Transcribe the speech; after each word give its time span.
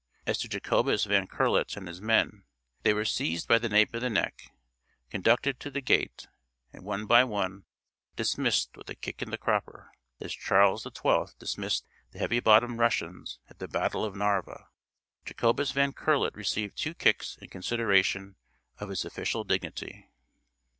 As 0.25 0.39
to 0.39 0.49
Jacobus 0.49 1.03
Van 1.03 1.27
Curlet 1.27 1.77
and 1.77 1.87
his 1.87 2.01
men, 2.01 2.43
they 2.81 2.91
were 2.91 3.05
seized 3.05 3.47
by 3.47 3.59
the 3.59 3.69
nape 3.69 3.93
of 3.93 4.01
the 4.01 4.09
neck, 4.09 4.51
conducted 5.11 5.59
to 5.59 5.69
the 5.69 5.79
gate, 5.79 6.27
and 6.73 6.83
one 6.83 7.05
by 7.05 7.23
one 7.23 7.65
dismissed 8.15 8.75
with 8.75 8.89
a 8.89 8.95
kick 8.95 9.21
in 9.21 9.29
the 9.29 9.37
crupper, 9.37 9.91
as 10.19 10.33
Charles 10.33 10.81
XII 10.95 11.35
dismissed 11.37 11.85
the 12.13 12.17
heavy 12.17 12.39
bottomed 12.39 12.79
Russians 12.79 13.37
at 13.47 13.59
the 13.59 13.67
battle 13.67 14.03
of 14.03 14.15
Narva; 14.15 14.69
Jacobus 15.23 15.69
Van 15.69 15.93
Curlet 15.93 16.33
receiving 16.33 16.73
two 16.75 16.95
kicks 16.95 17.37
in 17.39 17.49
consideration 17.49 18.37
of 18.79 18.89
his 18.89 19.05
official 19.05 19.43
dignity. 19.43 20.09